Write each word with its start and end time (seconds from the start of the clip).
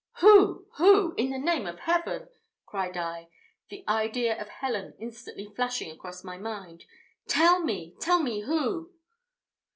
"Who, 0.13 0.65
who? 0.77 1.13
in 1.15 1.29
the 1.29 1.37
name 1.37 1.67
of 1.67 1.81
Heaven!" 1.81 2.27
cried 2.65 2.97
I, 2.97 3.29
the 3.69 3.83
idea 3.87 4.35
of 4.41 4.49
Helen 4.49 4.95
instantly 4.99 5.45
flashing 5.55 5.91
across 5.91 6.23
my 6.23 6.39
mind. 6.39 6.85
"Tell 7.27 7.59
me, 7.59 7.95
tell 7.99 8.17
me 8.19 8.41
who!" 8.41 8.91